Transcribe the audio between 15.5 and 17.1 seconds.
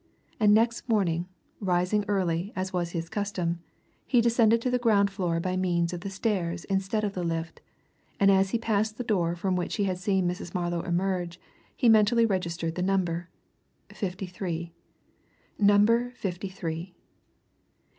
Number fifty three.